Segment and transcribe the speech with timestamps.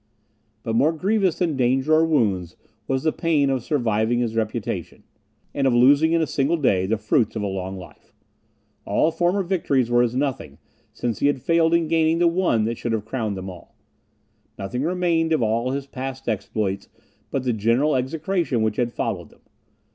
[0.63, 2.55] But more grievous than danger or wounds
[2.87, 5.03] was the pain of surviving his reputation,
[5.53, 8.11] and of losing in a single day the fruits of a long life.
[8.83, 10.57] All former victories were as nothing,
[10.91, 13.75] since he had failed in gaining the one that should have crowned them all.
[14.57, 16.89] Nothing remained of all his past exploits,
[17.29, 19.41] but the general execration which had followed them.